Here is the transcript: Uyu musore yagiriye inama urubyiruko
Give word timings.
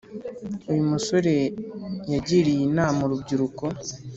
Uyu 0.71 0.83
musore 0.91 1.33
yagiriye 2.13 2.61
inama 2.69 2.99
urubyiruko 3.03 3.63